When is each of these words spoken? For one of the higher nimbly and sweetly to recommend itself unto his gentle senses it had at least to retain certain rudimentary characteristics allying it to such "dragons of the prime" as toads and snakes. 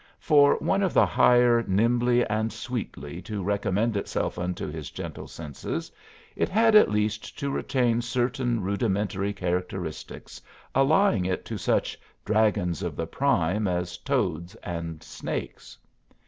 For 0.19 0.55
one 0.57 0.81
of 0.81 0.95
the 0.95 1.05
higher 1.05 1.63
nimbly 1.67 2.25
and 2.25 2.51
sweetly 2.51 3.21
to 3.21 3.43
recommend 3.43 3.95
itself 3.95 4.39
unto 4.39 4.65
his 4.67 4.89
gentle 4.89 5.27
senses 5.27 5.91
it 6.35 6.49
had 6.49 6.73
at 6.73 6.89
least 6.89 7.37
to 7.37 7.51
retain 7.51 8.01
certain 8.01 8.63
rudimentary 8.63 9.31
characteristics 9.31 10.41
allying 10.73 11.25
it 11.25 11.45
to 11.45 11.57
such 11.59 11.99
"dragons 12.25 12.81
of 12.81 12.95
the 12.95 13.05
prime" 13.05 13.67
as 13.67 13.95
toads 13.99 14.55
and 14.63 15.03
snakes. 15.03 15.77